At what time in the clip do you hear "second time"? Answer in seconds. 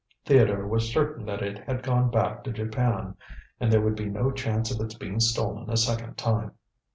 5.77-6.53